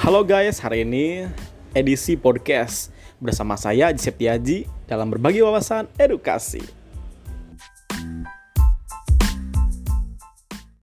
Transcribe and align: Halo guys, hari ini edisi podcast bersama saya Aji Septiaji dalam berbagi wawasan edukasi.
Halo 0.00 0.24
guys, 0.24 0.56
hari 0.64 0.88
ini 0.88 1.28
edisi 1.76 2.16
podcast 2.16 2.88
bersama 3.20 3.52
saya 3.60 3.92
Aji 3.92 4.00
Septiaji 4.00 4.58
dalam 4.88 5.12
berbagi 5.12 5.44
wawasan 5.44 5.92
edukasi. 6.00 6.64